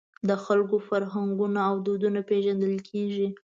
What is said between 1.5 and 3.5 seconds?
او دودونه پېژندل کېږي.